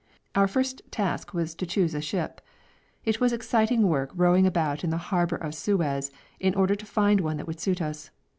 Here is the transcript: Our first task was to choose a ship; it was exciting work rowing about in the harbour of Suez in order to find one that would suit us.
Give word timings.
Our 0.33 0.47
first 0.47 0.81
task 0.89 1.31
was 1.31 1.53
to 1.53 1.63
choose 1.67 1.93
a 1.93 2.01
ship; 2.01 2.41
it 3.05 3.19
was 3.21 3.31
exciting 3.31 3.87
work 3.87 4.09
rowing 4.15 4.47
about 4.47 4.83
in 4.83 4.89
the 4.89 4.97
harbour 4.97 5.35
of 5.37 5.53
Suez 5.53 6.09
in 6.39 6.55
order 6.55 6.73
to 6.73 6.85
find 6.87 7.21
one 7.21 7.37
that 7.37 7.45
would 7.45 7.59
suit 7.59 7.83
us. 7.83 8.09